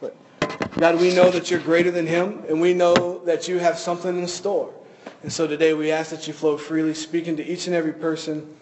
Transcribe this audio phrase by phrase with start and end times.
[0.00, 0.16] But
[0.78, 4.18] God, we know that you're greater than him, and we know that you have something
[4.18, 4.72] in store.
[5.22, 8.54] And so today we ask that you flow freely, speaking to each and every person,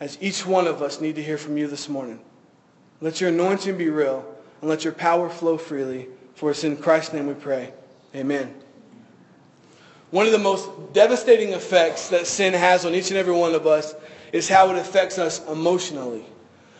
[0.00, 2.20] as each one of us need to hear from you this morning.
[3.00, 4.24] Let your anointing be real,
[4.60, 6.08] and let your power flow freely.
[6.34, 7.72] For it's in Christ's name we pray.
[8.14, 8.54] Amen.
[10.10, 13.66] One of the most devastating effects that sin has on each and every one of
[13.66, 13.94] us
[14.32, 16.24] is how it affects us emotionally.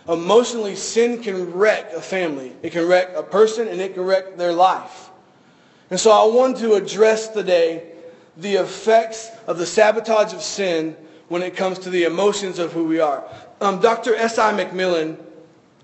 [0.08, 2.52] Emotionally, sin can wreck a family.
[2.62, 5.10] It can wreck a person and it can wreck their life.
[5.90, 7.92] And so I want to address today
[8.36, 10.96] the effects of the sabotage of sin
[11.28, 13.24] when it comes to the emotions of who we are.
[13.60, 14.14] Um, Dr.
[14.14, 14.52] S.I.
[14.52, 15.16] McMillen,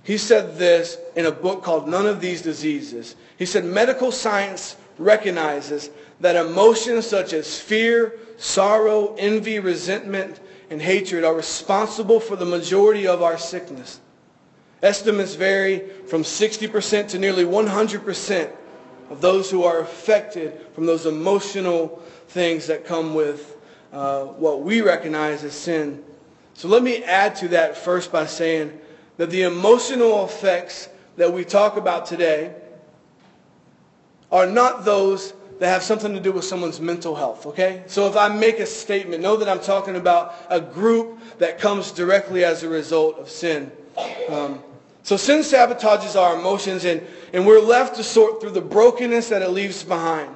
[0.03, 3.17] he said this in a book called None of These Diseases.
[3.39, 11.25] He said, medical science recognizes that emotions such as fear, sorrow, envy, resentment, and hatred
[11.25, 14.01] are responsible for the majority of our sickness.
[14.83, 18.53] Estimates vary from 60% to nearly 100%
[19.11, 23.57] of those who are affected from those emotional things that come with
[23.93, 26.03] uh, what we recognize as sin.
[26.55, 28.79] So let me add to that first by saying
[29.17, 32.55] that the emotional effects that we talk about today
[34.33, 37.83] are not those that have something to do with someone's mental health, okay?
[37.87, 41.93] So if I make a statement, know that I'm talking about a group that comes
[41.93, 43.71] directly as a result of sin.
[44.31, 44.63] Um,
[45.03, 49.43] so sin sabotages our emotions and, and we're left to sort through the brokenness that
[49.43, 50.35] it leaves behind.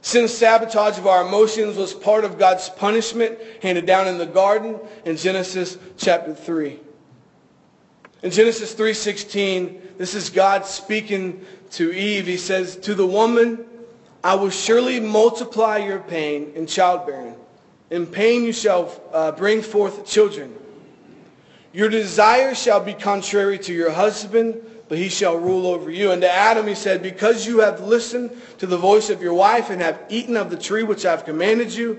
[0.00, 4.80] Sin's sabotage of our emotions was part of God's punishment handed down in the garden
[5.04, 6.80] in Genesis chapter 3.
[8.24, 12.26] In Genesis 3.16, this is God speaking to Eve.
[12.26, 13.64] He says, To the woman,
[14.24, 17.36] I will surely multiply your pain in childbearing.
[17.90, 20.52] In pain you shall uh, bring forth children.
[21.72, 26.10] Your desire shall be contrary to your husband, but he shall rule over you.
[26.10, 29.70] And to Adam he said, Because you have listened to the voice of your wife
[29.70, 31.98] and have eaten of the tree which I have commanded you,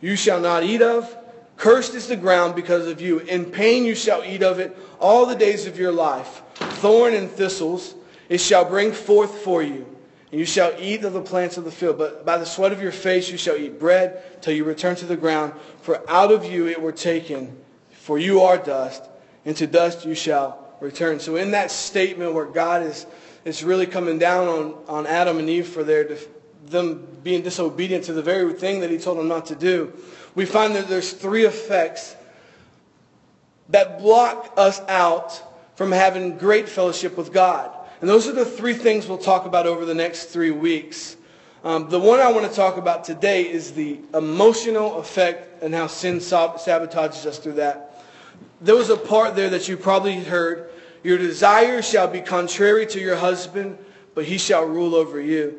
[0.00, 1.16] you shall not eat of.
[1.56, 3.20] Cursed is the ground because of you.
[3.20, 6.42] In pain you shall eat of it all the days of your life.
[6.54, 7.94] Thorn and thistles
[8.28, 9.86] it shall bring forth for you.
[10.32, 11.98] And you shall eat of the plants of the field.
[11.98, 15.06] But by the sweat of your face you shall eat bread till you return to
[15.06, 15.52] the ground.
[15.82, 17.56] For out of you it were taken.
[17.90, 19.04] For you are dust,
[19.44, 21.20] and to dust you shall return.
[21.20, 23.06] So in that statement where God is,
[23.44, 26.16] is really coming down on, on Adam and Eve for their,
[26.66, 29.92] them being disobedient to the very thing that he told them not to do,
[30.34, 32.16] we find that there's three effects
[33.68, 35.42] that block us out
[35.76, 37.70] from having great fellowship with God.
[38.00, 41.16] And those are the three things we'll talk about over the next three weeks.
[41.64, 45.86] Um, the one I want to talk about today is the emotional effect and how
[45.86, 47.91] sin sabotages us through that.
[48.62, 50.70] There was a part there that you probably heard
[51.02, 53.76] your desire shall be contrary to your husband,
[54.14, 55.58] but he shall rule over you.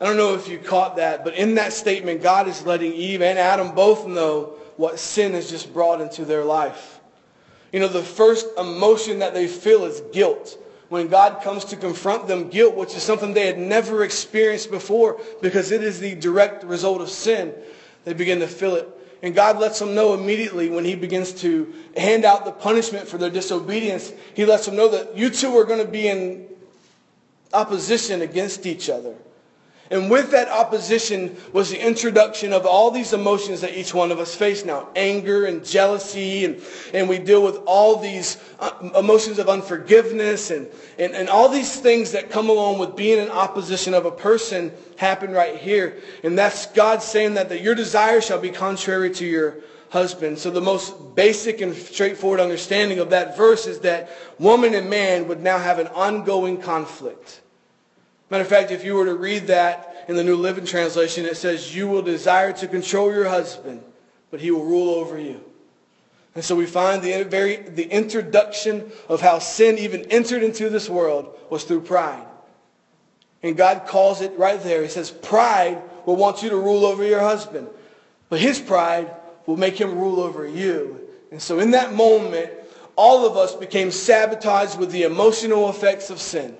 [0.00, 3.22] I don't know if you caught that, but in that statement, God is letting Eve
[3.22, 7.00] and Adam both know what sin has just brought into their life.
[7.72, 10.58] You know, the first emotion that they feel is guilt.
[10.90, 15.18] When God comes to confront them, guilt, which is something they had never experienced before
[15.40, 17.54] because it is the direct result of sin,
[18.04, 18.88] they begin to feel it.
[19.24, 23.16] And God lets them know immediately when he begins to hand out the punishment for
[23.16, 24.12] their disobedience.
[24.34, 26.46] He lets them know that you two are going to be in
[27.54, 29.14] opposition against each other.
[29.90, 34.18] And with that opposition was the introduction of all these emotions that each one of
[34.18, 34.88] us face now.
[34.96, 36.46] Anger and jealousy.
[36.46, 36.62] And,
[36.94, 40.68] and we deal with all these uh, emotions of unforgiveness and,
[40.98, 44.72] and, and all these things that come along with being in opposition of a person
[44.96, 46.00] happen right here.
[46.22, 49.58] And that's God saying that, that your desire shall be contrary to your
[49.90, 50.38] husband.
[50.38, 55.28] So the most basic and straightforward understanding of that verse is that woman and man
[55.28, 57.42] would now have an ongoing conflict.
[58.30, 61.36] Matter of fact, if you were to read that in the New Living Translation, it
[61.36, 63.82] says, You will desire to control your husband,
[64.30, 65.40] but he will rule over you.
[66.34, 70.88] And so we find the, very, the introduction of how sin even entered into this
[70.88, 72.26] world was through pride.
[73.42, 74.82] And God calls it right there.
[74.82, 77.68] He says, Pride will want you to rule over your husband,
[78.30, 79.14] but his pride
[79.46, 81.00] will make him rule over you.
[81.30, 82.50] And so in that moment,
[82.96, 86.56] all of us became sabotaged with the emotional effects of sin.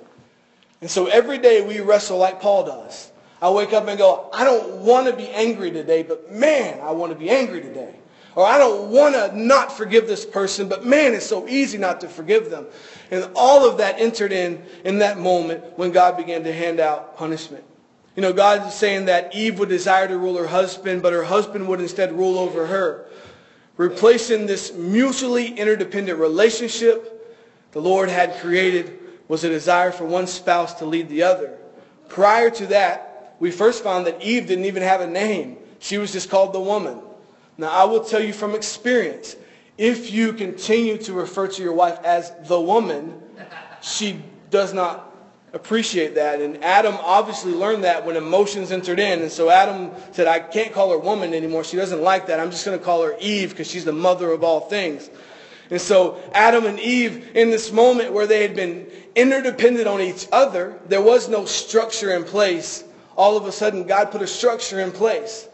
[0.81, 3.11] And so every day we wrestle like Paul does.
[3.41, 6.91] I wake up and go, I don't want to be angry today, but man, I
[6.91, 7.95] want to be angry today.
[8.35, 12.01] Or I don't want to not forgive this person, but man, it's so easy not
[12.01, 12.65] to forgive them.
[13.09, 17.17] And all of that entered in in that moment when God began to hand out
[17.17, 17.63] punishment.
[18.15, 21.23] You know, God is saying that Eve would desire to rule her husband, but her
[21.23, 23.05] husband would instead rule over her.
[23.77, 27.11] Replacing this mutually interdependent relationship
[27.75, 31.57] the Lord had created was a desire for one spouse to lead the other.
[32.09, 35.57] Prior to that, we first found that Eve didn't even have a name.
[35.79, 36.99] She was just called the woman.
[37.57, 39.35] Now, I will tell you from experience,
[39.77, 43.21] if you continue to refer to your wife as the woman,
[43.81, 45.13] she does not
[45.53, 46.41] appreciate that.
[46.41, 49.21] And Adam obviously learned that when emotions entered in.
[49.21, 51.63] And so Adam said, I can't call her woman anymore.
[51.63, 52.39] She doesn't like that.
[52.39, 55.09] I'm just going to call her Eve because she's the mother of all things.
[55.69, 60.27] And so Adam and Eve, in this moment where they had been interdependent on each
[60.31, 62.83] other, there was no structure in place.
[63.15, 65.47] All of a sudden, God put a structure in place.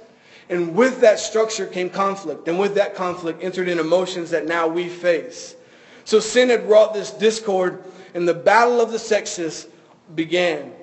[0.49, 2.47] And with that structure came conflict.
[2.47, 5.55] And with that conflict entered in emotions that now we face.
[6.03, 9.67] So sin had brought this discord, and the battle of the sexes
[10.13, 10.73] began.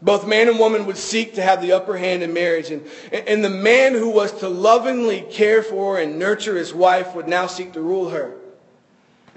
[0.00, 2.70] Both man and woman would seek to have the upper hand in marriage.
[2.70, 7.28] And, and the man who was to lovingly care for and nurture his wife would
[7.28, 8.37] now seek to rule her.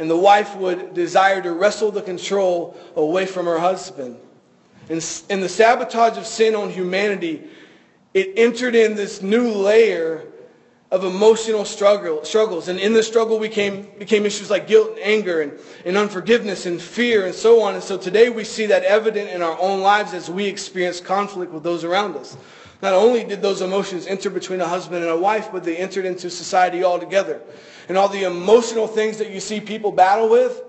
[0.02, 4.18] And the wife would desire to wrestle the control away from her husband.
[4.90, 7.44] And in the sabotage of sin on humanity,
[8.16, 10.26] it entered in this new layer
[10.90, 12.68] of emotional struggle, struggles.
[12.68, 15.54] And in the struggle we became, became issues like guilt and anger and,
[15.86, 17.76] and unforgiveness and fear and so on.
[17.76, 21.52] And so today we see that evident in our own lives as we experience conflict
[21.52, 22.38] with those around us.
[22.82, 26.06] Not only did those emotions enter between a husband and a wife, but they entered
[26.06, 27.40] into society altogether.
[27.92, 30.64] And all the emotional things that you see people battle with,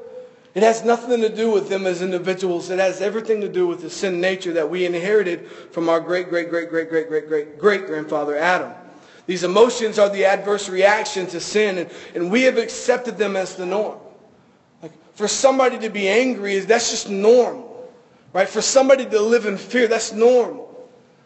[0.57, 2.69] it has nothing to do with them as individuals.
[2.69, 6.29] It has everything to do with the sin nature that we inherited from our great,
[6.31, 8.73] great, great, great, great, great, great, great grandfather Adam.
[9.27, 13.55] These emotions are the adverse reaction to sin, and, and we have accepted them as
[13.55, 14.01] the norm.
[14.83, 17.89] Like for somebody to be angry, is that's just normal.
[18.33, 18.49] Right?
[18.49, 20.62] For somebody to live in fear, that's normal.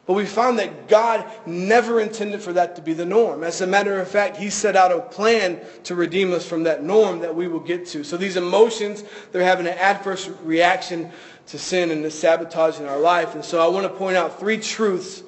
[0.07, 3.43] But we found that God never intended for that to be the norm.
[3.43, 6.85] As a matter of fact, he set out a plan to redeem us from that
[6.85, 8.05] norm that we will get to.
[8.05, 11.11] So these emotions, they're having an adverse reaction
[11.49, 13.35] to sin and the sabotage in our life.
[13.35, 15.25] And so I want to point out three truths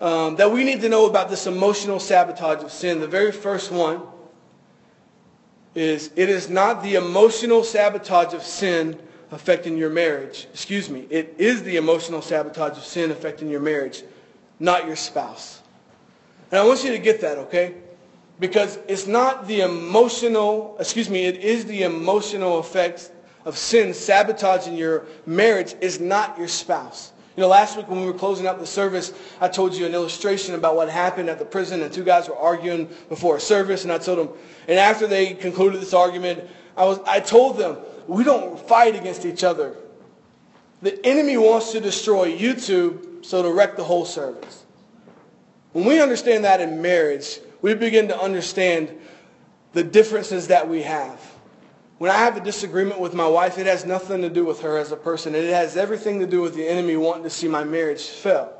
[0.00, 3.00] um, that we need to know about this emotional sabotage of sin.
[3.00, 4.00] The very first one
[5.74, 8.96] is it is not the emotional sabotage of sin
[9.32, 10.46] affecting your marriage.
[10.52, 11.06] Excuse me.
[11.10, 14.04] It is the emotional sabotage of sin affecting your marriage
[14.60, 15.62] not your spouse.
[16.52, 17.74] And I want you to get that, okay?
[18.38, 23.10] Because it's not the emotional, excuse me, it is the emotional effects
[23.44, 27.12] of sin sabotaging your marriage is not your spouse.
[27.36, 29.94] You know, last week when we were closing up the service, I told you an
[29.94, 33.84] illustration about what happened at the prison, and two guys were arguing before a service,
[33.84, 34.28] and I told them,
[34.68, 36.44] and after they concluded this argument,
[36.76, 39.76] I, was, I told them, we don't fight against each other.
[40.82, 44.64] The enemy wants to destroy YouTube so to wreck the whole service.
[45.72, 48.90] When we understand that in marriage, we begin to understand
[49.72, 51.20] the differences that we have.
[51.98, 54.78] When I have a disagreement with my wife, it has nothing to do with her
[54.78, 55.34] as a person.
[55.34, 58.52] It has everything to do with the enemy wanting to see my marriage fail.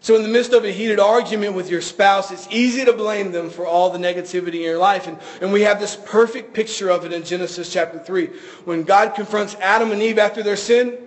[0.00, 3.30] So in the midst of a heated argument with your spouse, it's easy to blame
[3.30, 5.06] them for all the negativity in your life.
[5.06, 8.26] And, and we have this perfect picture of it in Genesis chapter 3.
[8.64, 10.98] When God confronts Adam and Eve after their sin,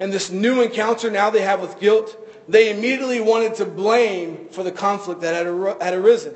[0.00, 2.16] and this new encounter now they have with guilt,
[2.48, 6.34] they immediately wanted to blame for the conflict that had, ar- had arisen.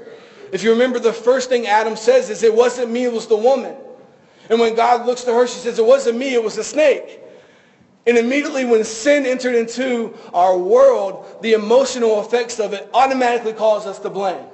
[0.52, 3.36] If you remember, the first thing Adam says is, it wasn't me, it was the
[3.36, 3.76] woman.
[4.48, 7.20] And when God looks to her, she says, it wasn't me, it was the snake.
[8.06, 13.86] And immediately when sin entered into our world, the emotional effects of it automatically cause
[13.86, 14.44] us to blame.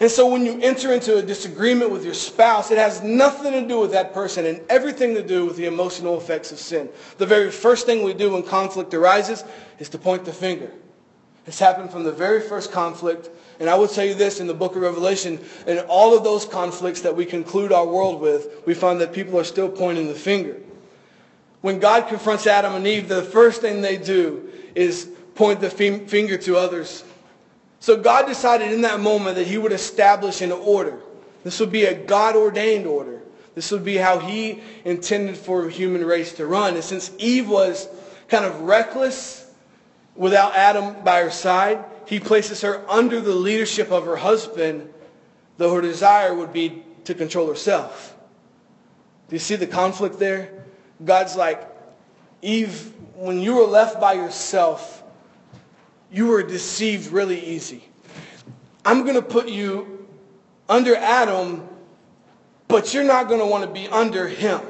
[0.00, 3.66] And so when you enter into a disagreement with your spouse, it has nothing to
[3.66, 6.88] do with that person and everything to do with the emotional effects of sin.
[7.18, 9.42] The very first thing we do when conflict arises
[9.80, 10.70] is to point the finger.
[11.48, 13.30] It's happened from the very first conflict.
[13.58, 16.44] And I will tell you this in the book of Revelation, in all of those
[16.44, 20.14] conflicts that we conclude our world with, we find that people are still pointing the
[20.14, 20.58] finger.
[21.60, 26.36] When God confronts Adam and Eve, the first thing they do is point the finger
[26.38, 27.02] to others
[27.80, 31.00] so God decided in that moment that he would establish an order.
[31.44, 33.22] This would be a God-ordained order.
[33.54, 36.74] This would be how he intended for human race to run.
[36.74, 37.88] And since Eve was
[38.28, 39.50] kind of reckless
[40.14, 44.92] without Adam by her side, he places her under the leadership of her husband,
[45.56, 48.16] though her desire would be to control herself.
[49.28, 50.64] Do you see the conflict there?
[51.04, 51.66] God's like,
[52.42, 55.02] Eve, when you were left by yourself,
[56.10, 57.84] you were deceived really easy.
[58.84, 60.06] I'm going to put you
[60.68, 61.68] under Adam,
[62.68, 64.60] but you're not going to want to be under him.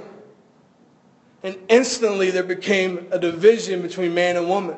[1.43, 4.77] And instantly there became a division between man and woman.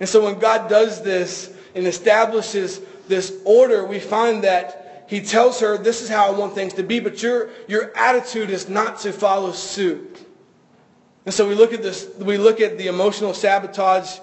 [0.00, 5.60] And so when God does this and establishes this order, we find that he tells
[5.60, 8.98] her, this is how I want things to be, but your, your attitude is not
[9.00, 10.26] to follow suit.
[11.24, 14.18] And so we look at this, we look at the emotional sabotage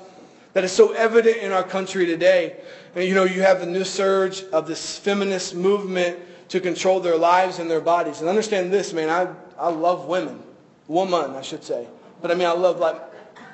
[0.53, 2.57] that is so evident in our country today.
[2.95, 7.17] And you know, you have the new surge of this feminist movement to control their
[7.17, 8.19] lives and their bodies.
[8.19, 10.41] And understand this, man, I, I love women.
[10.87, 11.87] Woman, I should say.
[12.21, 12.99] But I mean, I love like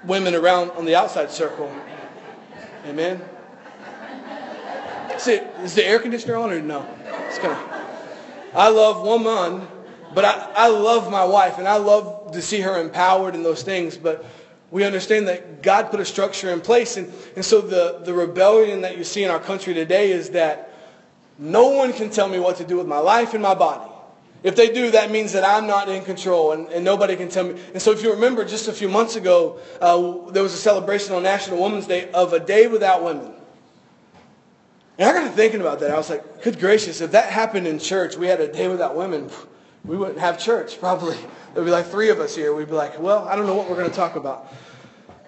[0.05, 1.69] women around on the outside circle.
[2.85, 3.21] Amen.
[5.17, 6.87] See, is the air conditioner on or no?
[7.27, 7.85] It's kind of.
[8.53, 9.67] I love woman,
[10.13, 13.63] but I, I love my wife, and I love to see her empowered in those
[13.63, 13.97] things.
[13.97, 14.25] But
[14.71, 16.97] we understand that God put a structure in place.
[16.97, 20.73] And, and so the, the rebellion that you see in our country today is that
[21.37, 23.91] no one can tell me what to do with my life and my body.
[24.43, 27.45] If they do, that means that I'm not in control and, and nobody can tell
[27.45, 27.59] me.
[27.73, 31.15] And so if you remember, just a few months ago, uh, there was a celebration
[31.15, 33.33] on National Women's Day of a day without women.
[34.97, 35.91] And I got to thinking about that.
[35.91, 38.95] I was like, good gracious, if that happened in church, we had a day without
[38.95, 39.29] women,
[39.85, 41.17] we wouldn't have church probably.
[41.53, 42.53] There'd be like three of us here.
[42.53, 44.51] We'd be like, well, I don't know what we're going to talk about.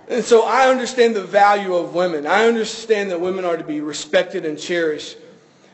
[0.10, 2.26] And so I understand the value of women.
[2.26, 5.18] I understand that women are to be respected and cherished.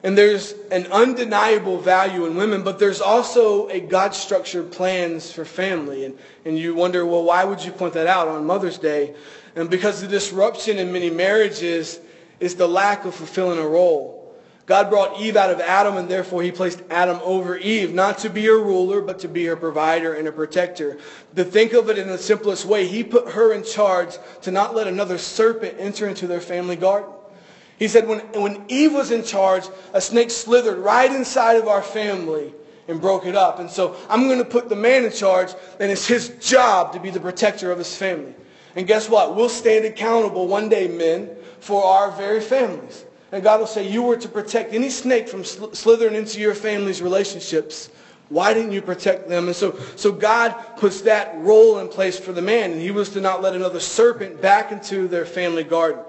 [0.01, 6.05] And there's an undeniable value in women, but there's also a God-structured plans for family.
[6.05, 9.15] And, and you wonder, well, why would you point that out on Mother's Day?
[9.55, 11.99] And because the disruption in many marriages
[12.39, 14.22] is the lack of fulfilling a role.
[14.65, 18.29] God brought Eve out of Adam, and therefore he placed Adam over Eve, not to
[18.29, 20.99] be her ruler, but to be her provider and a protector.
[21.35, 24.73] To think of it in the simplest way, he put her in charge to not
[24.73, 27.09] let another serpent enter into their family garden.
[27.77, 31.81] He said when, when Eve was in charge, a snake slithered right inside of our
[31.81, 32.53] family
[32.87, 33.59] and broke it up.
[33.59, 35.49] And so I'm going to put the man in charge,
[35.81, 38.33] and it's his job to be the protector of his family.
[38.77, 39.35] And guess what?
[39.35, 41.29] We'll stand accountable one day, men,
[41.59, 43.03] for our very families.
[43.33, 47.01] And God will say, you were to protect any snake from slithering into your family's
[47.01, 47.89] relationships.
[48.29, 49.47] Why didn't you protect them?
[49.47, 52.71] And so, so God puts that role in place for the man.
[52.71, 56.03] And he was to not let another serpent back into their family garden.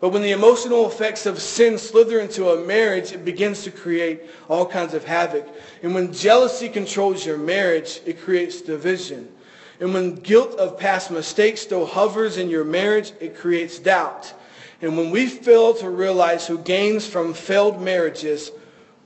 [0.00, 4.20] But when the emotional effects of sin slither into a marriage, it begins to create
[4.46, 5.48] all kinds of havoc.
[5.82, 9.32] And when jealousy controls your marriage, it creates division.
[9.80, 14.34] And when guilt of past mistakes still hovers in your marriage, it creates doubt.
[14.82, 18.50] And when we fail to realize who gains from failed marriages,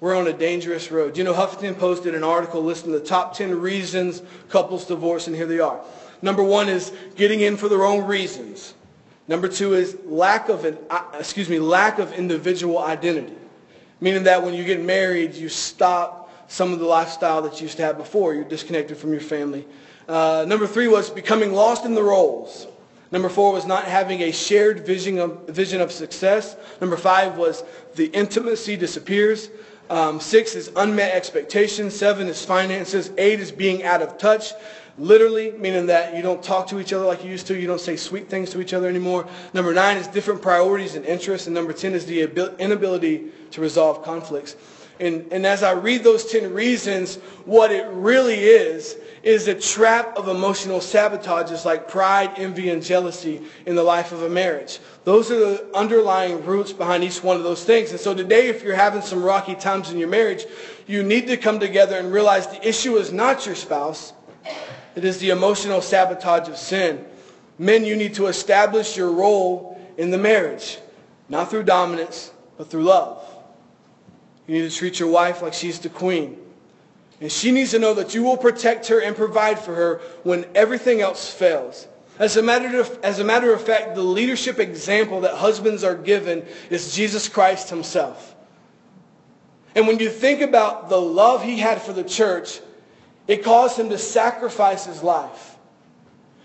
[0.00, 1.16] we're on a dangerous road.
[1.16, 5.46] You know, Huffington posted an article listing the top 10 reasons couples divorce, and here
[5.46, 5.80] they are.
[6.22, 8.75] Number one is getting in for the wrong reasons.
[9.26, 13.37] Number two is lack of an, uh, excuse me, lack of individual identity.
[14.00, 17.76] Meaning that when you get married, you stop some of the lifestyle that you used
[17.76, 18.34] to have before.
[18.34, 19.66] You're disconnected from your family.
[20.08, 22.66] Uh, number three was becoming lost in the roles.
[23.10, 26.56] Number four was not having a shared vision of, vision of success.
[26.80, 29.50] Number five was the intimacy disappears.
[29.88, 31.96] Um, six is unmet expectations.
[31.96, 33.10] Seven is finances.
[33.16, 34.52] Eight is being out of touch.
[34.98, 37.58] Literally, meaning that you don't talk to each other like you used to.
[37.58, 39.26] You don't say sweet things to each other anymore.
[39.54, 41.46] Number nine is different priorities and interests.
[41.46, 42.22] And number 10 is the
[42.58, 44.56] inability to resolve conflicts.
[45.00, 50.16] And, and as I read those 10 reasons, what it really is, is a trap
[50.16, 54.78] of emotional sabotages like pride, envy, and jealousy in the life of a marriage.
[55.04, 57.90] Those are the underlying roots behind each one of those things.
[57.90, 60.46] And so today, if you're having some rocky times in your marriage,
[60.86, 64.12] you need to come together and realize the issue is not your spouse.
[64.96, 67.04] It is the emotional sabotage of sin.
[67.58, 70.78] Men, you need to establish your role in the marriage,
[71.28, 73.17] not through dominance, but through love.
[74.48, 76.38] You need to treat your wife like she's the queen.
[77.20, 80.46] And she needs to know that you will protect her and provide for her when
[80.54, 81.86] everything else fails.
[82.18, 85.94] As a, matter of, as a matter of fact, the leadership example that husbands are
[85.94, 88.34] given is Jesus Christ himself.
[89.74, 92.60] And when you think about the love he had for the church,
[93.28, 95.57] it caused him to sacrifice his life.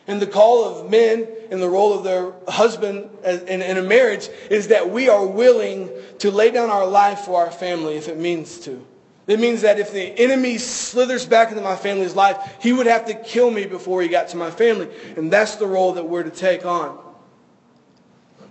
[0.08, 4.30] And the call of men and the role of their husband in, in a marriage
[4.50, 8.18] is that we are willing to lay down our life for our family if it
[8.18, 8.86] means to.
[9.28, 13.06] It means that if the enemy slithers back into my family's life, he would have
[13.06, 14.90] to kill me before he got to my family.
[15.16, 17.00] And that's the role that we're to take on.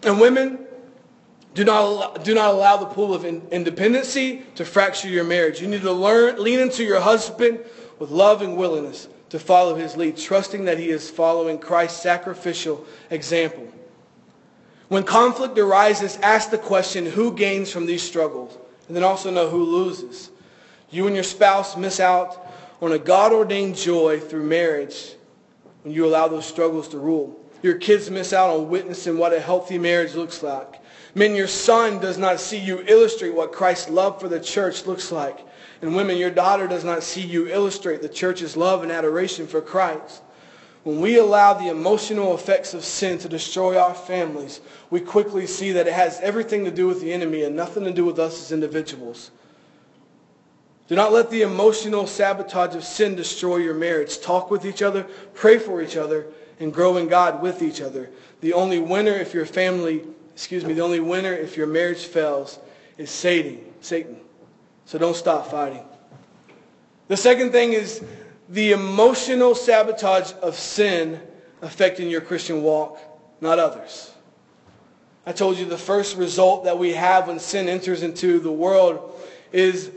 [0.03, 0.59] And women,
[1.53, 5.61] do not, allow, do not allow the pool of independency to fracture your marriage.
[5.61, 7.61] You need to learn, lean into your husband
[7.99, 12.85] with love and willingness to follow his lead, trusting that he is following Christ's sacrificial
[13.09, 13.67] example.
[14.89, 18.59] When conflict arises, ask the question, who gains from these struggles?
[18.89, 20.31] And then also know who loses.
[20.91, 22.47] You and your spouse miss out
[22.83, 25.15] on a God-ordained joy through marriage
[25.83, 27.41] when you allow those struggles to rule.
[27.63, 30.83] Your kids miss out on witnessing what a healthy marriage looks like.
[31.15, 35.11] Men, your son does not see you illustrate what Christ's love for the church looks
[35.11, 35.39] like.
[35.83, 39.61] And women, your daughter does not see you illustrate the church's love and adoration for
[39.61, 40.23] Christ.
[40.85, 44.61] When we allow the emotional effects of sin to destroy our families,
[44.91, 47.93] we quickly see that it has everything to do with the enemy and nothing to
[47.93, 49.33] do with us as individuals.
[50.89, 54.21] Do not let the emotional sabotage of sin destroy your marriage.
[54.21, 56.27] Talk with each other, pray for each other,
[56.61, 58.11] and grow in God with each other.
[58.41, 62.59] The only winner if your family, excuse me, the only winner if your marriage fails
[62.99, 63.65] is Satan.
[63.81, 64.17] Satan.
[64.87, 65.85] So don't stop fighting.
[67.09, 68.05] The second thing is
[68.49, 71.21] the emotional sabotage of sin
[71.63, 72.99] affecting your Christian walk,
[73.41, 74.13] not others.
[75.25, 79.21] I told you the first result that we have when sin enters into the world
[79.53, 79.91] is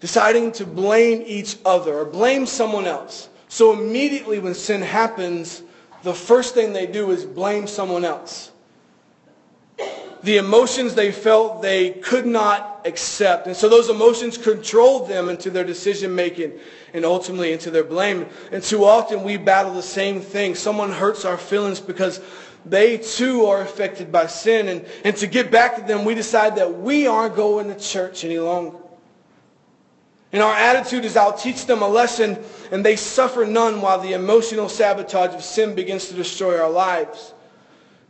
[0.00, 3.28] deciding to blame each other or blame someone else.
[3.48, 5.62] So immediately when sin happens,
[6.02, 8.50] the first thing they do is blame someone else.
[10.26, 13.46] The emotions they felt they could not accept.
[13.46, 16.50] And so those emotions controlled them into their decision making
[16.92, 18.26] and ultimately into their blame.
[18.50, 20.56] And too often we battle the same thing.
[20.56, 22.20] Someone hurts our feelings because
[22.64, 24.66] they too are affected by sin.
[24.66, 28.24] And, and to get back to them, we decide that we aren't going to church
[28.24, 28.78] any longer.
[30.32, 32.36] And our attitude is I'll teach them a lesson
[32.72, 37.32] and they suffer none while the emotional sabotage of sin begins to destroy our lives.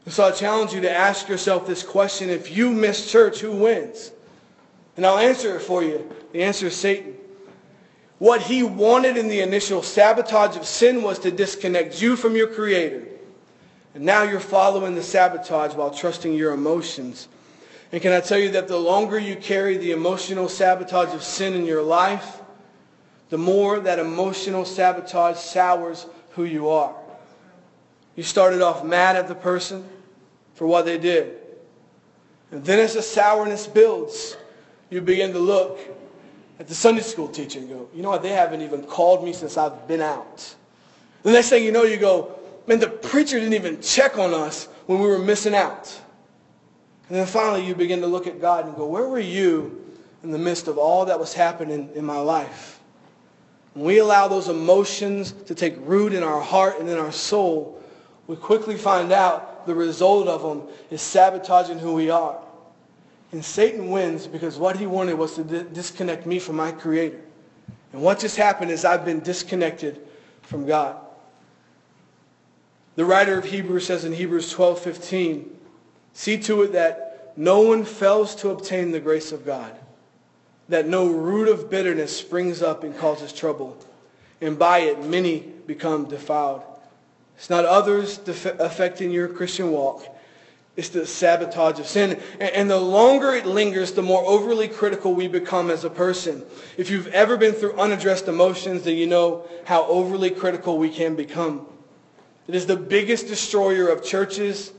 [0.06, 2.30] And so I challenge you to ask yourself this question.
[2.30, 4.12] If you miss church, who wins?
[4.96, 6.08] And I'll answer it for you.
[6.32, 7.14] The answer is Satan.
[8.18, 12.46] What he wanted in the initial sabotage of sin was to disconnect you from your
[12.46, 13.02] Creator.
[13.94, 17.26] And now you're following the sabotage while trusting your emotions.
[17.90, 21.52] And can I tell you that the longer you carry the emotional sabotage of sin
[21.54, 22.40] in your life,
[23.28, 26.94] the more that emotional sabotage sours who you are.
[28.14, 29.86] You started off mad at the person
[30.56, 31.38] for what they did.
[32.50, 34.36] And then as the sourness builds,
[34.90, 35.78] you begin to look
[36.58, 39.32] at the Sunday school teacher and go, you know what, they haven't even called me
[39.32, 40.54] since I've been out.
[41.22, 44.66] The next thing you know, you go, man, the preacher didn't even check on us
[44.86, 46.00] when we were missing out.
[47.08, 49.84] And then finally you begin to look at God and go, where were you
[50.22, 52.80] in the midst of all that was happening in my life?
[53.74, 57.82] When we allow those emotions to take root in our heart and in our soul,
[58.26, 62.38] we quickly find out the result of them is sabotaging who we are.
[63.32, 67.20] And Satan wins because what he wanted was to disconnect me from my Creator.
[67.92, 70.00] And what just happened is I've been disconnected
[70.42, 70.96] from God.
[72.94, 75.58] The writer of Hebrews says in Hebrews 12, 15,
[76.14, 79.76] See to it that no one fails to obtain the grace of God,
[80.70, 83.76] that no root of bitterness springs up and causes trouble,
[84.40, 86.62] and by it many become defiled.
[87.36, 88.18] It's not others
[88.58, 90.06] affecting your Christian walk.
[90.76, 92.20] It's the sabotage of sin.
[92.38, 96.44] And the longer it lingers, the more overly critical we become as a person.
[96.76, 101.14] If you've ever been through unaddressed emotions, then you know how overly critical we can
[101.14, 101.66] become.
[102.46, 104.72] It is the biggest destroyer of churches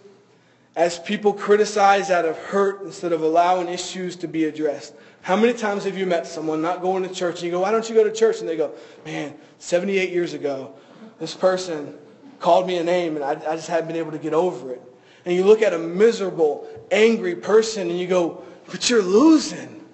[0.75, 4.93] as people criticize out of hurt instead of allowing issues to be addressed.
[5.23, 7.71] How many times have you met someone not going to church and you go, why
[7.71, 8.39] don't you go to church?
[8.39, 8.71] And they go,
[9.03, 10.75] man, 78 years ago,
[11.19, 11.97] this person
[12.39, 14.81] called me a name and I, I just hadn't been able to get over it.
[15.25, 19.85] And you look at a miserable, angry person and you go, but you're losing.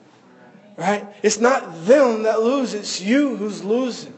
[0.77, 1.05] Right?
[1.21, 4.13] It's not them that lose, it's you who's losing.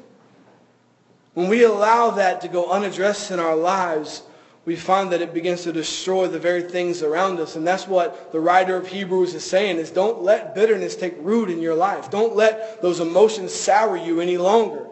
[1.34, 4.24] When we allow that to go unaddressed in our lives,
[4.66, 7.56] we find that it begins to destroy the very things around us.
[7.56, 11.50] And that's what the writer of Hebrews is saying is don't let bitterness take root
[11.50, 12.10] in your life.
[12.10, 14.88] Don't let those emotions sour you any longer.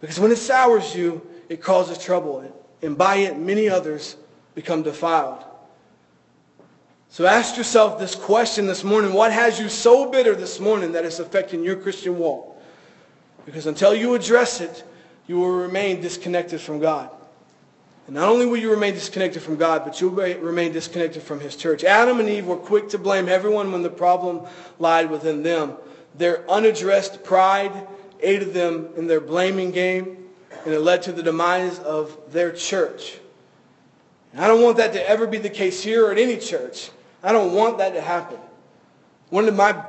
[0.00, 2.50] Because when it sours you, it causes trouble.
[2.82, 4.16] And by it, many others
[4.54, 5.44] become defiled.
[7.08, 9.12] So ask yourself this question this morning.
[9.12, 12.60] What has you so bitter this morning that it's affecting your Christian walk?
[13.44, 14.84] Because until you address it,
[15.26, 17.10] you will remain disconnected from God.
[18.06, 21.54] And not only will you remain disconnected from God, but you'll remain disconnected from his
[21.54, 21.84] church.
[21.84, 24.46] Adam and Eve were quick to blame everyone when the problem
[24.78, 25.74] lied within them.
[26.16, 27.86] Their unaddressed pride
[28.20, 30.21] aided them in their blaming game,
[30.64, 33.18] and it led to the demise of their church.
[34.32, 36.90] And I don't want that to ever be the case here or at any church.
[37.22, 38.38] I don't want that to happen.
[39.30, 39.84] One of my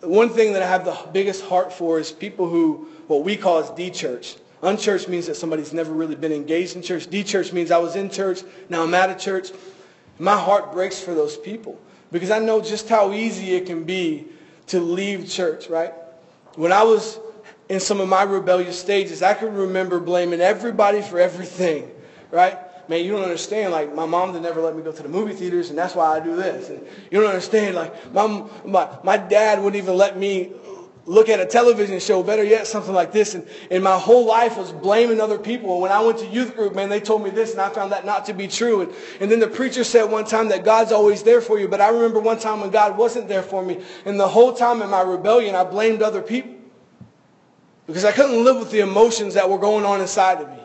[0.00, 3.58] one thing that I have the biggest heart for is people who what we call
[3.58, 4.36] as de-church.
[4.62, 7.06] Unchurched means that somebody's never really been engaged in church.
[7.08, 9.50] De-church means I was in church, now I'm out of church.
[10.18, 11.78] My heart breaks for those people
[12.12, 14.26] because I know just how easy it can be
[14.68, 15.92] to leave church, right?
[16.54, 17.18] When I was
[17.68, 21.90] in some of my rebellious stages, I can remember blaming everybody for everything,
[22.30, 22.58] right?
[22.88, 23.72] Man, you don't understand.
[23.72, 26.16] Like, my mom did never let me go to the movie theaters, and that's why
[26.16, 26.68] I do this.
[26.68, 27.74] And you don't understand.
[27.74, 30.52] Like, my, my, my dad wouldn't even let me
[31.06, 33.34] look at a television show, better yet, something like this.
[33.34, 35.72] And, and my whole life was blaming other people.
[35.72, 37.92] And when I went to youth group, man, they told me this, and I found
[37.92, 38.82] that not to be true.
[38.82, 41.68] And, and then the preacher said one time that God's always there for you.
[41.68, 43.82] But I remember one time when God wasn't there for me.
[44.04, 46.52] And the whole time in my rebellion, I blamed other people.
[47.86, 50.58] Because I couldn't live with the emotions that were going on inside of me.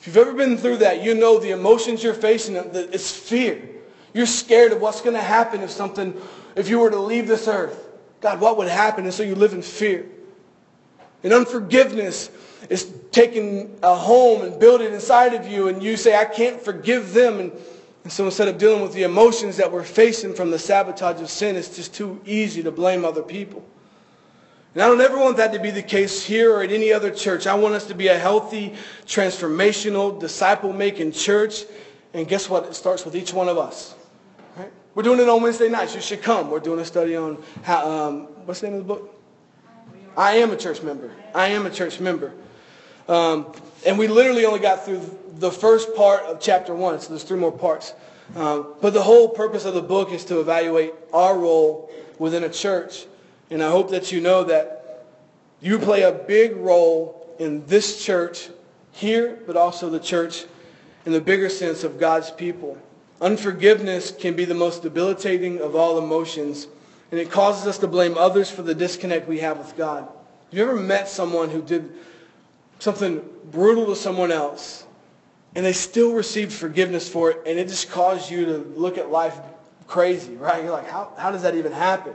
[0.00, 3.68] If you've ever been through that, you know the emotions you're facing, it's fear.
[4.14, 6.18] You're scared of what's going to happen if something,
[6.56, 7.88] if you were to leave this earth.
[8.20, 9.04] God, what would happen?
[9.04, 10.06] And so you live in fear.
[11.22, 12.30] And unforgiveness
[12.70, 17.12] is taking a home and building inside of you, and you say, I can't forgive
[17.12, 17.40] them.
[17.40, 17.52] And,
[18.04, 21.28] and so instead of dealing with the emotions that we're facing from the sabotage of
[21.28, 23.64] sin, it's just too easy to blame other people.
[24.78, 27.10] And I don't ever want that to be the case here or at any other
[27.10, 27.48] church.
[27.48, 31.64] I want us to be a healthy, transformational, disciple-making church.
[32.14, 32.62] And guess what?
[32.66, 33.96] It starts with each one of us.
[34.56, 34.70] Right?
[34.94, 35.96] We're doing it on Wednesday nights.
[35.96, 36.48] You should come.
[36.48, 39.20] We're doing a study on how, um, what's the name of the book?
[40.16, 41.10] I am a church member.
[41.34, 42.32] I am a church member.
[43.08, 43.52] Um,
[43.84, 45.00] and we literally only got through
[45.38, 47.94] the first part of chapter one, so there's three more parts.
[48.36, 52.48] Um, but the whole purpose of the book is to evaluate our role within a
[52.48, 53.06] church
[53.50, 55.06] and I hope that you know that
[55.60, 58.48] you play a big role in this church
[58.92, 60.44] here, but also the church
[61.06, 62.78] in the bigger sense of God's people.
[63.20, 66.68] Unforgiveness can be the most debilitating of all emotions,
[67.10, 70.02] and it causes us to blame others for the disconnect we have with God.
[70.02, 71.92] Have you ever met someone who did
[72.78, 74.86] something brutal to someone else,
[75.54, 79.10] and they still received forgiveness for it, and it just caused you to look at
[79.10, 79.36] life
[79.86, 80.62] crazy, right?
[80.62, 82.14] You're like, how, how does that even happen?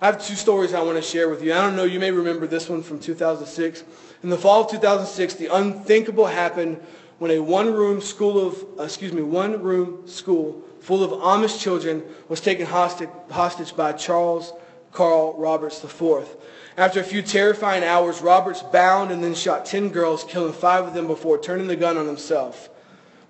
[0.00, 1.52] I have two stories I want to share with you.
[1.52, 3.82] I don't know, you may remember this one from 2006.
[4.22, 6.80] In the fall of 2006, the unthinkable happened
[7.18, 12.40] when a one-room school of, uh, excuse me, one-room school full of Amish children was
[12.40, 14.52] taken hostage, hostage by Charles
[14.92, 16.28] Carl Roberts IV.
[16.76, 20.94] After a few terrifying hours, Roberts bound and then shot 10 girls, killing five of
[20.94, 22.70] them before turning the gun on himself.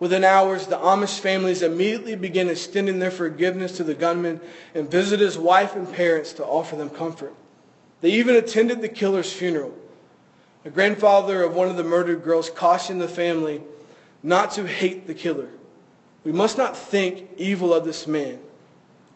[0.00, 4.40] Within hours, the Amish families immediately began extending their forgiveness to the gunman
[4.74, 7.34] and visited his wife and parents to offer them comfort.
[8.00, 9.74] They even attended the killer's funeral.
[10.64, 13.60] A grandfather of one of the murdered girls cautioned the family
[14.22, 15.48] not to hate the killer.
[16.24, 18.38] We must not think evil of this man.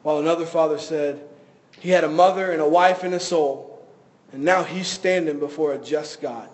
[0.03, 1.23] While another father said,
[1.79, 3.85] he had a mother and a wife and a soul,
[4.33, 6.49] and now he's standing before a just God.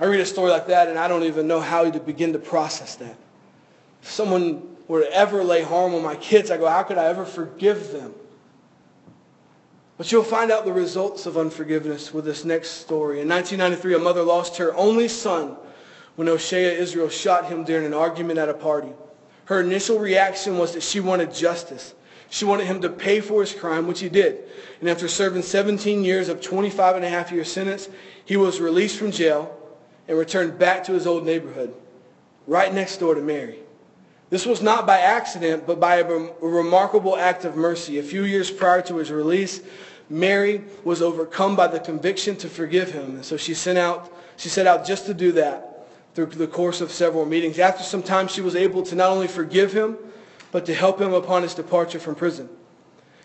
[0.00, 2.38] I read a story like that and I don't even know how to begin to
[2.38, 3.16] process that.
[4.02, 7.06] If someone were to ever lay harm on my kids, I go, how could I
[7.06, 8.14] ever forgive them?
[9.96, 13.20] But you'll find out the results of unforgiveness with this next story.
[13.20, 15.56] In 1993, a mother lost her only son
[16.14, 18.92] when Oshea Israel shot him during an argument at a party.
[19.46, 21.94] Her initial reaction was that she wanted justice.
[22.30, 24.44] She wanted him to pay for his crime, which he did.
[24.80, 27.88] And after serving 17 years of 25 and a half year sentence,
[28.24, 29.57] he was released from jail
[30.08, 31.74] and returned back to his old neighborhood,
[32.46, 33.58] right next door to Mary.
[34.30, 36.04] This was not by accident, but by a,
[36.40, 37.98] remarkable act of mercy.
[37.98, 39.60] A few years prior to his release,
[40.10, 43.16] Mary was overcome by the conviction to forgive him.
[43.16, 46.80] And so she sent out, she set out just to do that through the course
[46.80, 47.58] of several meetings.
[47.58, 49.96] After some time, she was able to not only forgive him,
[50.52, 52.48] but to help him upon his departure from prison.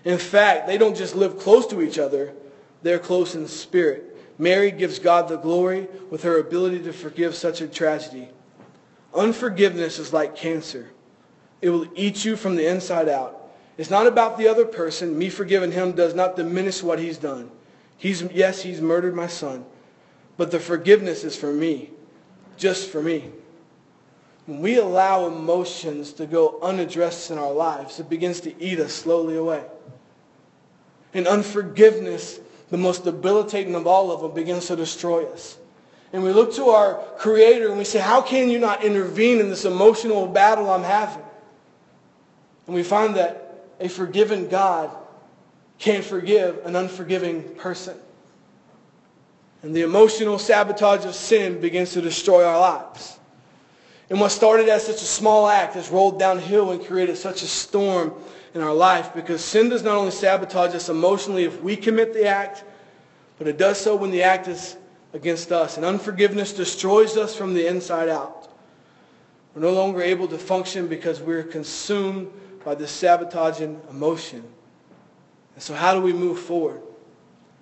[0.06, 2.34] In fact, they don't just live close to each other,
[2.82, 4.13] they're close in spirit.
[4.38, 8.30] Mary gives God the glory with her ability to forgive such a tragedy.
[9.14, 10.90] Unforgiveness is like cancer.
[11.62, 13.52] It will eat you from the inside out.
[13.78, 15.18] It's not about the other person.
[15.18, 17.50] Me forgiving him does not diminish what he's done.
[17.98, 19.66] He's, yes, he's murdered my son.
[20.36, 21.92] But the forgiveness is for me.
[22.58, 23.32] Just for me.
[24.46, 28.94] When we allow emotions to go unaddressed in our lives, it begins to eat us
[28.94, 29.64] slowly away.
[31.14, 32.40] And unforgiveness
[32.74, 35.60] the most debilitating of all of them, begins to destroy us.
[36.12, 39.48] And we look to our Creator and we say, how can you not intervene in
[39.48, 41.24] this emotional battle I'm having?
[42.66, 44.90] And we find that a forgiven God
[45.78, 47.96] can't forgive an unforgiving person.
[49.62, 53.20] And the emotional sabotage of sin begins to destroy our lives.
[54.10, 57.48] And what started as such a small act has rolled downhill and created such a
[57.48, 58.16] storm
[58.54, 62.26] in our life because sin does not only sabotage us emotionally if we commit the
[62.28, 62.64] act,
[63.38, 64.78] but it does so when the act is
[65.14, 65.78] against us.
[65.78, 68.50] And unforgiveness destroys us from the inside out.
[69.56, 72.32] We're no longer able to function because we're consumed
[72.64, 74.44] by this sabotaging emotion.
[75.54, 76.82] And so how do we move forward?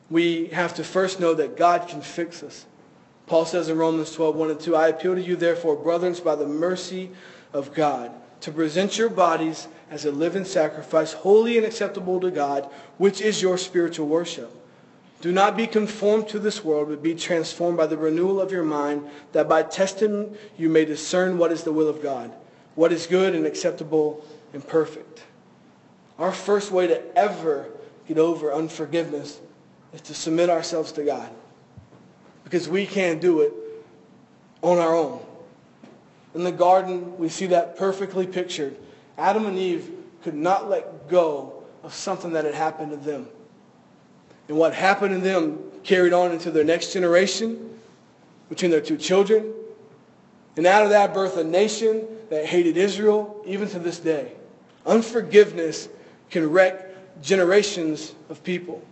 [0.09, 2.65] We have to first know that God can fix us.
[3.27, 6.35] Paul says in Romans 12, 1 and 2, I appeal to you therefore, brothers, by
[6.35, 7.11] the mercy
[7.53, 12.67] of God, to present your bodies as a living sacrifice, holy and acceptable to God,
[12.97, 14.49] which is your spiritual worship.
[15.19, 18.63] Do not be conformed to this world, but be transformed by the renewal of your
[18.63, 22.31] mind, that by testing you may discern what is the will of God,
[22.75, 25.23] what is good and acceptable and perfect.
[26.17, 27.67] Our first way to ever
[28.07, 29.39] get over unforgiveness
[29.93, 31.29] is to submit ourselves to God.
[32.45, 33.53] Because we can't do it
[34.61, 35.19] on our own.
[36.33, 38.77] In the garden, we see that perfectly pictured.
[39.17, 39.91] Adam and Eve
[40.23, 43.27] could not let go of something that had happened to them.
[44.47, 47.79] And what happened to them carried on into their next generation,
[48.49, 49.53] between their two children.
[50.57, 54.33] And out of that birth a nation that hated Israel even to this day.
[54.85, 55.87] Unforgiveness
[56.29, 58.83] can wreck generations of people.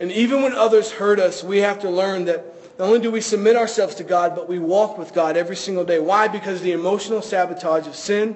[0.00, 3.20] And even when others hurt us, we have to learn that not only do we
[3.20, 5.98] submit ourselves to God, but we walk with God every single day.
[5.98, 6.28] Why?
[6.28, 8.34] Because the emotional sabotage of sin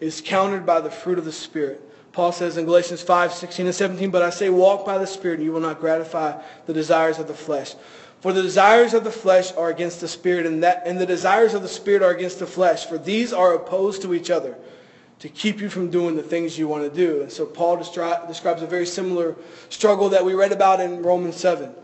[0.00, 1.78] is countered by the fruit of the Spirit.
[2.12, 5.40] Paul says in Galatians 5, 16 and 17, But I say walk by the Spirit,
[5.40, 7.74] and you will not gratify the desires of the flesh.
[8.22, 11.52] For the desires of the flesh are against the Spirit, and, that, and the desires
[11.52, 12.86] of the Spirit are against the flesh.
[12.86, 14.56] For these are opposed to each other
[15.18, 17.20] to keep you from doing the things you want to do.
[17.20, 19.36] And so Paul describes a very similar
[19.68, 21.74] struggle that we read about in Romans 7.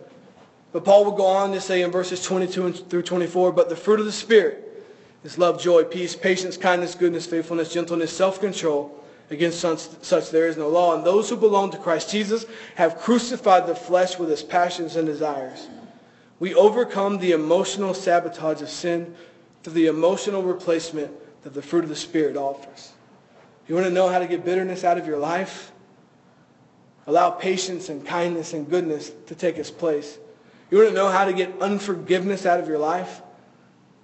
[0.73, 4.01] But Paul will go on to say in verses 22 through 24, but the fruit
[4.01, 4.85] of the Spirit
[5.25, 8.95] is love, joy, peace, patience, kindness, goodness, faithfulness, gentleness, self-control.
[9.31, 10.95] Against such there is no law.
[10.97, 15.07] And those who belong to Christ Jesus have crucified the flesh with its passions and
[15.07, 15.69] desires.
[16.41, 19.15] We overcome the emotional sabotage of sin
[19.63, 21.11] through the emotional replacement
[21.43, 22.93] that the fruit of the Spirit offers.
[23.67, 25.73] You want to know how to get bitterness out of your life?
[27.07, 30.19] Allow patience and kindness and goodness to take its place.
[30.71, 33.23] You want to know how to get unforgiveness out of your life?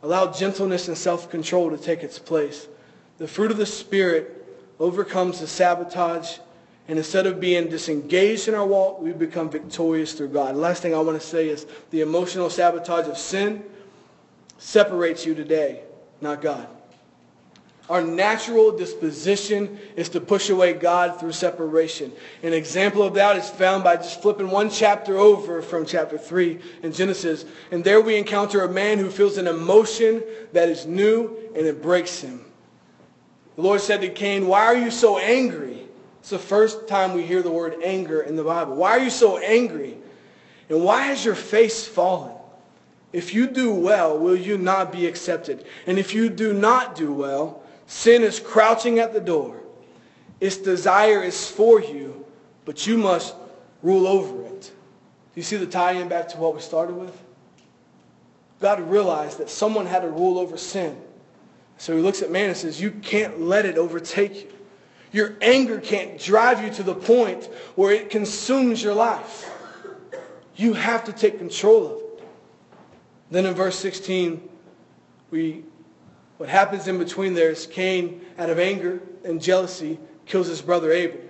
[0.03, 2.69] Allow gentleness and self-control to take its place.
[3.19, 4.47] The fruit of the Spirit
[4.79, 6.39] overcomes the sabotage,
[6.89, 10.57] and instead of being disengaged in our walk, we become victorious through God.
[10.57, 13.65] Last thing I want to say is the emotional sabotage of sin
[14.59, 15.83] separates you today,
[16.21, 16.67] not God.
[17.91, 22.13] Our natural disposition is to push away God through separation.
[22.43, 26.59] An example of that is found by just flipping one chapter over from chapter 3
[26.83, 27.45] in Genesis.
[27.71, 30.23] And there we encounter a man who feels an emotion
[30.55, 32.43] that is new and it breaks him.
[33.57, 35.87] The Lord said to Cain, why are you so angry?
[36.21, 38.77] It's the first time we hear the word anger in the Bible.
[38.77, 39.99] Why are you so angry?
[40.71, 42.35] And why has your face fallen?
[43.13, 45.67] If you do well, will you not be accepted?
[45.87, 49.61] And if you do not do well, Sin is crouching at the door.
[50.41, 52.25] Its desire is for you,
[52.65, 53.35] but you must
[53.83, 54.63] rule over it.
[54.63, 57.21] Do you see the tie-in back to what we started with?
[58.61, 61.01] God realized that someone had to rule over sin.
[61.77, 64.53] So he looks at man and says, you can't let it overtake you.
[65.13, 67.45] Your anger can't drive you to the point
[67.77, 69.51] where it consumes your life.
[70.57, 72.25] You have to take control of it.
[73.31, 74.49] Then in verse 16,
[75.31, 75.65] we
[76.37, 80.93] what happens in between there is Cain, out of anger and jealousy, kills his brother
[80.93, 81.21] Abel.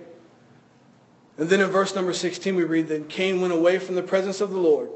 [1.37, 4.41] And then in verse number 16 we read that Cain went away from the presence
[4.41, 4.89] of the Lord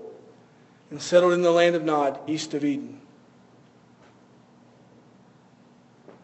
[0.89, 3.00] and settled in the land of Nod, east of Eden.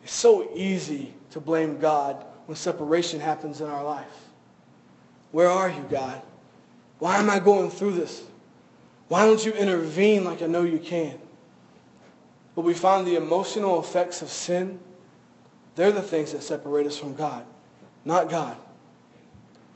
[0.04, 4.06] It's so easy to blame God when separation happens in our life.
[5.32, 6.22] Where are you, God?
[7.00, 8.24] Why am I going through this?
[9.08, 11.20] Why don't you intervene like I know you can?
[12.56, 14.80] But we find the emotional effects of sin,
[15.76, 17.46] they're the things that separate us from God,
[18.06, 18.58] not God.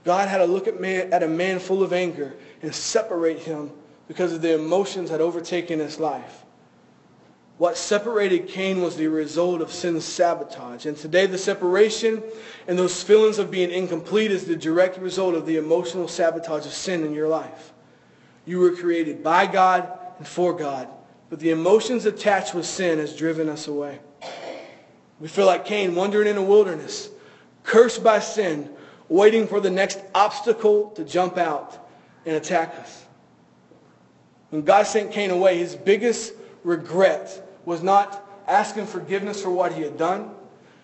[0.06, 3.72] God had to look at, man, at a man full of anger and separate him
[4.08, 6.46] because of the emotions that overtaken his life.
[7.58, 10.86] What separated Cain was the result of sin's sabotage.
[10.86, 12.24] And today the separation
[12.70, 16.72] and those feelings of being incomplete is the direct result of the emotional sabotage of
[16.72, 17.74] sin in your life.
[18.46, 20.88] You were created by God and for God.
[21.30, 24.00] But the emotions attached with sin has driven us away.
[25.20, 27.10] We feel like Cain wandering in a wilderness,
[27.63, 28.70] cursed by sin,
[29.10, 31.88] waiting for the next obstacle to jump out
[32.26, 33.06] and attack us.
[34.50, 39.84] When God sent Cain away, his biggest regret was not asking forgiveness for what he
[39.84, 40.32] had done.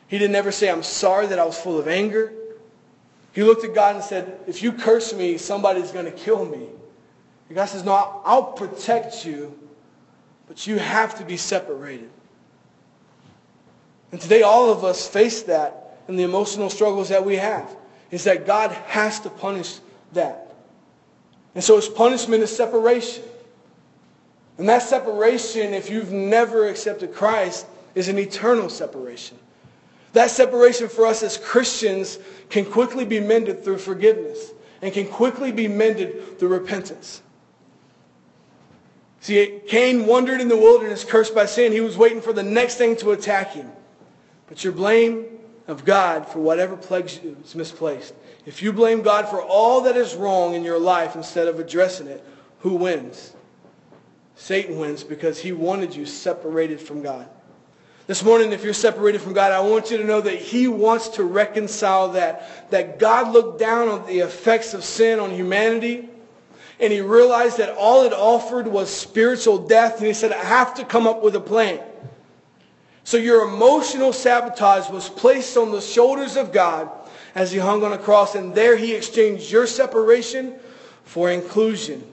[0.08, 2.32] He didn't ever say, I'm sorry that I was full of anger.
[3.32, 6.68] He looked at God and said, if you curse me, somebody's going to kill me.
[7.48, 9.58] And God says, no, I'll protect you
[10.48, 12.10] but you have to be separated.
[14.12, 17.76] And today all of us face that in the emotional struggles that we have.
[18.12, 19.80] Is that God has to punish
[20.14, 20.54] that.
[21.56, 23.24] And so his punishment is separation.
[24.58, 29.38] And that separation, if you've never accepted Christ, is an eternal separation.
[30.14, 34.52] That separation for us as Christians can quickly be mended through forgiveness.
[34.82, 37.22] and can quickly be mended through repentance.
[39.26, 41.72] See, Cain wandered in the wilderness cursed by sin.
[41.72, 43.72] He was waiting for the next thing to attack him.
[44.46, 45.26] But your blame
[45.68, 48.14] of God for whatever plagues you is misplaced.
[48.46, 52.06] If you blame God for all that is wrong in your life instead of addressing
[52.06, 52.24] it,
[52.60, 53.34] who wins?
[54.36, 57.28] Satan wins because he wanted you separated from God.
[58.06, 61.08] This morning, if you're separated from God, I want you to know that he wants
[61.08, 62.70] to reconcile that.
[62.70, 66.10] That God looked down on the effects of sin on humanity
[66.80, 69.98] and he realized that all it offered was spiritual death.
[69.98, 71.80] And he said, I have to come up with a plan.
[73.04, 76.90] So your emotional sabotage was placed on the shoulders of God
[77.34, 78.36] as he hung on a cross.
[78.36, 80.56] And there he exchanged your separation
[81.04, 82.04] for inclusion.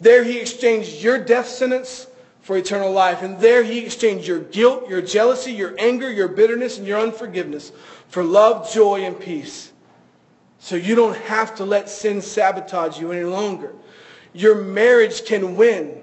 [0.00, 2.06] There he exchanged your death sentence
[2.42, 3.22] for eternal life.
[3.22, 7.72] And there he exchanged your guilt, your jealousy, your anger, your bitterness, and your unforgiveness
[8.08, 9.72] for love, joy, and peace.
[10.60, 13.72] So you don't have to let sin sabotage you any longer.
[14.36, 15.98] Your marriage can win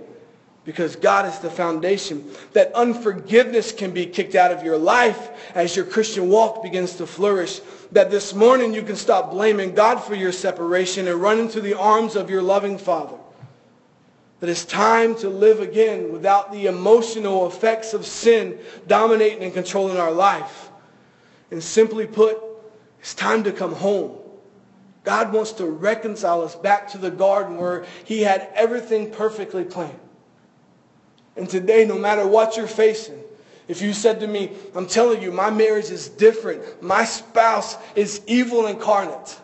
[0.65, 2.31] because God is the foundation.
[2.53, 7.05] That unforgiveness can be kicked out of your life as your Christian walk begins to
[7.05, 7.61] flourish.
[7.91, 11.77] That this morning you can stop blaming God for your separation and run into the
[11.77, 13.17] arms of your loving Father.
[14.39, 19.97] That it's time to live again without the emotional effects of sin dominating and controlling
[19.97, 20.71] our life.
[21.51, 22.41] And simply put,
[22.99, 24.17] it's time to come home.
[25.03, 29.99] God wants to reconcile us back to the garden where he had everything perfectly planned.
[31.35, 33.19] And today, no matter what you're facing,
[33.67, 36.81] if you said to me, I'm telling you, my marriage is different.
[36.81, 39.39] My spouse is evil incarnate.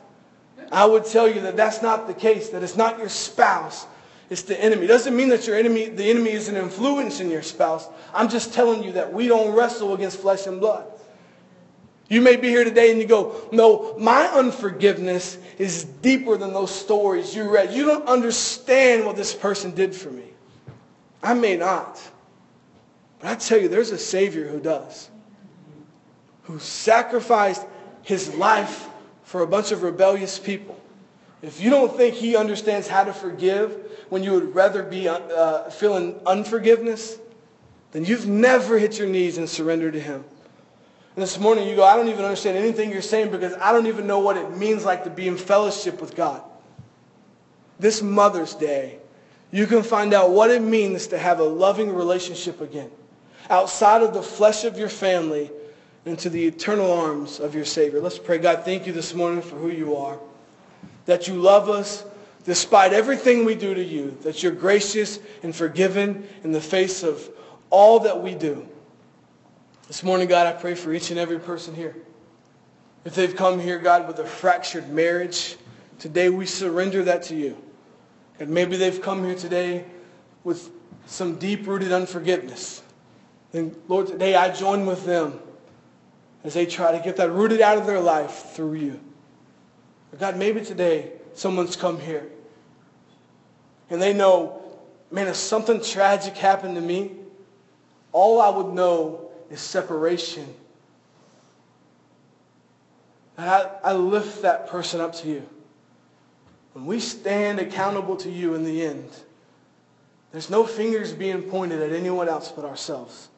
[0.71, 3.87] I would tell you that that's not the case, that it's not your spouse,
[4.29, 4.85] it's the enemy.
[4.85, 7.87] It doesn't mean that your enemy, the enemy is an influence in your spouse.
[8.13, 10.85] I'm just telling you that we don't wrestle against flesh and blood.
[12.09, 16.71] You may be here today and you go, no, my unforgiveness is deeper than those
[16.71, 17.71] stories you read.
[17.71, 20.25] You don't understand what this person did for me.
[21.21, 22.01] I may not.
[23.19, 25.09] But I tell you, there's a Savior who does.
[26.43, 27.65] Who sacrificed
[28.01, 28.87] his life
[29.23, 30.79] for a bunch of rebellious people.
[31.43, 35.69] If you don't think he understands how to forgive when you would rather be uh,
[35.69, 37.19] feeling unforgiveness,
[37.91, 40.23] then you've never hit your knees and surrendered to him.
[41.19, 44.07] This morning you go, I don't even understand anything you're saying because I don't even
[44.07, 46.41] know what it means like to be in fellowship with God.
[47.77, 48.99] This Mother's Day,
[49.51, 52.89] you can find out what it means to have a loving relationship again.
[53.49, 55.51] Outside of the flesh of your family
[56.05, 57.99] into the eternal arms of your Savior.
[57.99, 58.37] Let's pray.
[58.37, 60.17] God, thank you this morning for who you are.
[61.05, 62.05] That you love us
[62.45, 64.17] despite everything we do to you.
[64.21, 67.29] That you're gracious and forgiven in the face of
[67.69, 68.65] all that we do.
[69.89, 71.95] This morning, God, I pray for each and every person here.
[73.05, 75.57] If they've come here, God, with a fractured marriage,
[75.97, 77.57] today we surrender that to you.
[78.39, 79.85] And maybe they've come here today
[80.43, 80.69] with
[81.07, 82.83] some deep-rooted unforgiveness.
[83.51, 85.39] Then, Lord, today I join with them
[86.43, 88.99] as they try to get that rooted out of their life through you.
[90.19, 92.29] God, maybe today someone's come here
[93.89, 94.61] and they know,
[95.09, 97.13] man, if something tragic happened to me,
[98.11, 100.53] all I would know is separation.
[103.37, 105.47] And I, I lift that person up to you.
[106.73, 109.09] When we stand accountable to you in the end,
[110.31, 113.29] there's no fingers being pointed at anyone else but ourselves.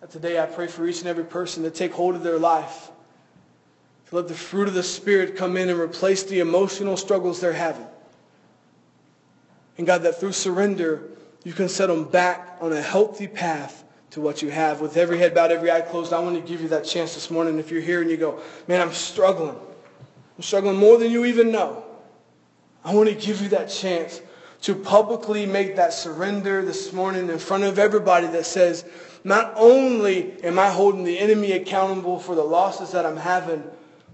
[0.00, 2.90] And today I pray for each and every person to take hold of their life,
[4.08, 7.52] to let the fruit of the Spirit come in and replace the emotional struggles they're
[7.52, 7.86] having.
[9.76, 11.02] And God, that through surrender,
[11.44, 14.80] you can set them back on a healthy path to what you have.
[14.80, 17.30] With every head bowed, every eye closed, I want to give you that chance this
[17.30, 17.58] morning.
[17.58, 19.56] If you're here and you go, man, I'm struggling.
[19.56, 21.84] I'm struggling more than you even know.
[22.84, 24.20] I want to give you that chance
[24.62, 28.84] to publicly make that surrender this morning in front of everybody that says,
[29.24, 33.62] not only am I holding the enemy accountable for the losses that I'm having,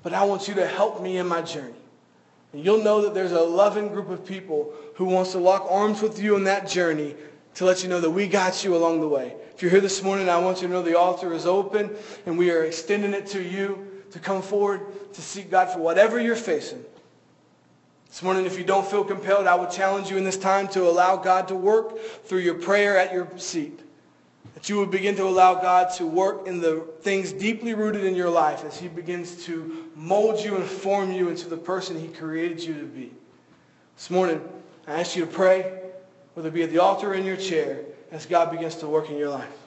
[0.02, 1.74] but I want you to help me in my journey.
[2.52, 6.02] And you'll know that there's a loving group of people who wants to lock arms
[6.02, 7.14] with you in that journey
[7.54, 9.34] to let you know that we got you along the way.
[9.54, 11.94] If you're here this morning, I want you to know the altar is open
[12.26, 16.20] and we are extending it to you to come forward to seek God for whatever
[16.20, 16.84] you're facing.
[18.08, 20.88] This morning, if you don't feel compelled, I would challenge you in this time to
[20.88, 23.80] allow God to work through your prayer at your seat.
[24.54, 28.14] That you would begin to allow God to work in the things deeply rooted in
[28.14, 32.06] your life as he begins to mold you and form you into the person he
[32.06, 33.12] created you to be.
[33.96, 34.40] This morning,
[34.86, 35.83] I ask you to pray,
[36.34, 37.80] whether it be at the altar or in your chair,
[38.10, 39.63] as God begins to work in your life.